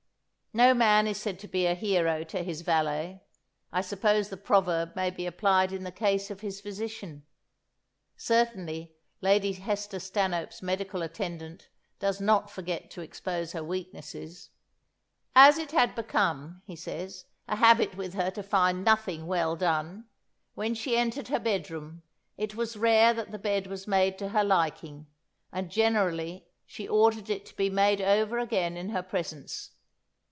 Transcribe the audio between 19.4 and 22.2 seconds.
done, when she entered her bedroom,